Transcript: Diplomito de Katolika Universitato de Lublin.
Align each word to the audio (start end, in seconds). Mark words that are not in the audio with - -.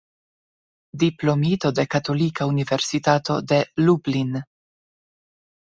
Diplomito 1.03 1.71
de 1.79 1.85
Katolika 1.95 2.47
Universitato 2.53 3.39
de 3.53 3.63
Lublin. 3.85 4.43